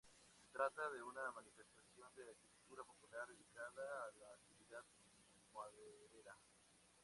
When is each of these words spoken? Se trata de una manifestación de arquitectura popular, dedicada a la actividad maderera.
Se 0.41 0.47
trata 0.51 0.89
de 0.89 1.03
una 1.03 1.29
manifestación 1.31 2.09
de 2.15 2.27
arquitectura 2.31 2.83
popular, 2.83 3.27
dedicada 3.27 4.05
a 4.07 4.11
la 4.17 4.33
actividad 4.33 4.81
maderera. 5.53 6.35